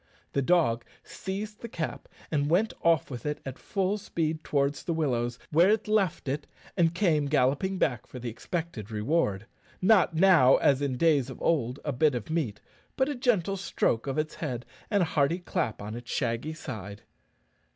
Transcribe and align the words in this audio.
The 0.33 0.41
dog 0.41 0.83
seized 1.03 1.61
the 1.61 1.69
cap, 1.69 2.07
and 2.31 2.49
went 2.49 2.73
off 2.81 3.11
with 3.11 3.23
it 3.23 3.39
at 3.45 3.59
full 3.59 3.99
speed 3.99 4.43
towards 4.43 4.81
the 4.81 4.95
willows, 4.95 5.37
where 5.51 5.69
it 5.69 5.87
left 5.87 6.27
it, 6.27 6.47
and 6.75 6.95
came 6.95 7.27
galloping 7.27 7.77
back 7.77 8.07
for 8.07 8.17
the 8.17 8.27
expected 8.27 8.89
reward 8.89 9.45
not 9.79 10.15
now, 10.15 10.55
as 10.55 10.81
in 10.81 10.97
days 10.97 11.29
of 11.29 11.39
old, 11.39 11.79
a 11.85 11.93
bit 11.93 12.15
of 12.15 12.31
meat, 12.31 12.61
but 12.95 13.09
a 13.09 13.15
gentle 13.15 13.57
stroke 13.57 14.07
of 14.07 14.17
its 14.17 14.33
head 14.33 14.65
and 14.89 15.03
a 15.03 15.13
hearty 15.13 15.37
clap 15.37 15.83
on 15.83 15.93
its 15.95 16.09
shaggy 16.11 16.53
side. 16.53 17.03